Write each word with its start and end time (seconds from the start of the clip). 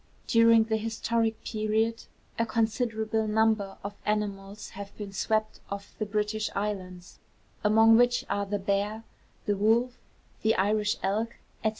During 0.25 0.63
the 0.63 0.77
historic 0.77 1.43
period 1.45 2.05
a 2.39 2.45
considerable 2.47 3.27
number 3.27 3.77
of 3.83 3.93
animals 4.03 4.69
have 4.69 4.97
been 4.97 5.13
swept 5.13 5.59
off 5.69 5.93
the 5.99 6.07
British 6.07 6.49
Islands, 6.55 7.19
among 7.63 7.97
which 7.97 8.25
are 8.27 8.47
the 8.47 8.57
bear, 8.57 9.03
the 9.45 9.55
wolf, 9.55 9.99
the 10.41 10.55
Irish 10.55 10.97
elk, 11.03 11.35
&c. 11.63 11.69